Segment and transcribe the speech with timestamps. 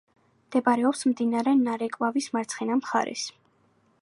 [0.45, 3.29] მდებარეობს მდინარე ნარეკვავის მარცხენა მხარეს.